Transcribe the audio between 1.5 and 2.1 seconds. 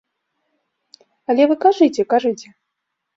вы кажыце,